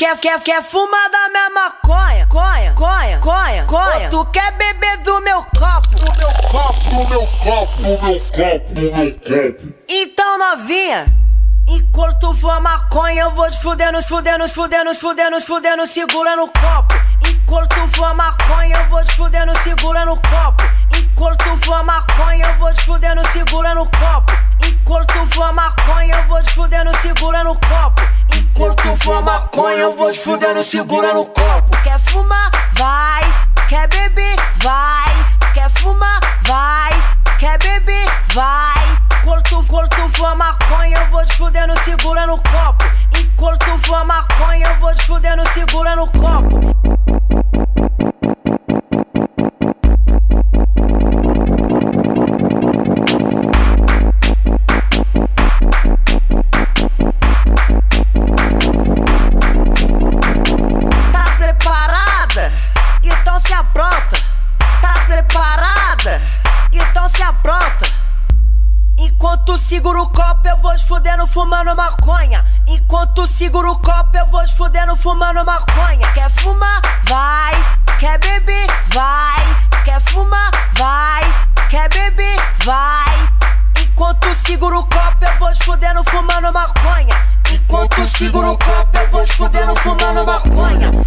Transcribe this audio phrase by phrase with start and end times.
[0.00, 2.26] Quer, quer, quer fumar da minha maconha?
[2.26, 4.08] Conha, conha, conha, conha.
[4.08, 5.88] Tu quer beber do meu copo?
[5.90, 9.74] Do meu copo, do meu copo, do meu copo, do meu copo.
[9.86, 11.04] Então novinha,
[11.68, 16.94] enquanto tu fuma maconha, eu vou te fudendo, fudendo, fudendo, fudendo, fudendo, segura no copo.
[17.28, 20.62] Enquanto tu fuma maconha, eu vou te fudendo, segura no copo.
[20.96, 24.32] Enquanto tu fuma maconha, eu vou te fudendo, segura no copo.
[24.66, 28.00] Enquanto tu fuma maconha, eu vou te fudendo, segura no copo.
[28.60, 31.82] Enquanto tu fuma maconha, eu vou te fudendo, segura no copo.
[31.82, 32.50] Quer fumar?
[32.72, 33.22] Vai.
[33.66, 34.36] Quer beber?
[34.62, 35.08] Vai.
[35.54, 36.20] Quer fumar?
[36.42, 36.90] Vai.
[37.38, 38.06] Quer beber?
[38.34, 38.98] Vai.
[39.18, 42.84] Enquanto, enquanto tu fuma maconha, eu vou te fudendo, segura no copo.
[43.18, 43.59] Enquanto tu
[69.20, 72.42] Enquanto seguro o copo, eu vou te fudendo fumando maconha.
[72.66, 76.10] Enquanto seguro o copo, eu vou te fudendo fumando maconha.
[76.14, 76.80] Quer fumar?
[77.06, 77.52] Vai.
[77.98, 78.66] Quer beber?
[78.94, 79.82] Vai.
[79.84, 80.50] Quer fumar?
[80.72, 81.20] Vai.
[81.68, 82.40] Quer beber?
[82.64, 83.28] Vai.
[83.82, 87.22] Enquanto seguro o copo, eu vou te fudendo fumando maconha.
[87.50, 90.99] Enquanto seguro o copo, eu vou te fudendo fumando maconha.